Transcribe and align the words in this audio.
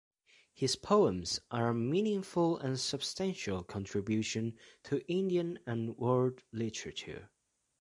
His 0.55 0.75
poems 0.75 1.41
are 1.51 1.67
a 1.67 1.73
meaningful 1.75 2.57
and 2.57 2.79
substantial 2.79 3.61
contribution 3.61 4.57
to 4.85 5.05
Indian 5.07 5.59
and 5.67 5.95
World 5.95 6.41
literature. 6.51 7.29